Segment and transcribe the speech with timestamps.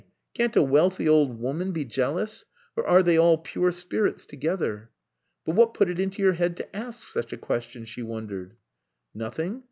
[0.33, 2.45] Can't a wealthy old woman be jealous?
[2.75, 4.89] Or, are they all pure spirits together?"
[5.45, 8.55] "But what put it into your head to ask such a question?" she wondered.
[9.13, 9.59] "Nothing.